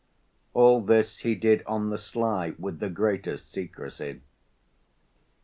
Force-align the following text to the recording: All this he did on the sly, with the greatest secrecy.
All 0.55 0.81
this 0.81 1.19
he 1.19 1.35
did 1.35 1.61
on 1.67 1.91
the 1.91 1.97
sly, 1.99 2.55
with 2.57 2.79
the 2.79 2.89
greatest 2.89 3.51
secrecy. 3.51 4.21